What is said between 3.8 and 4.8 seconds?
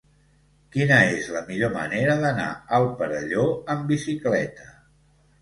bicicleta?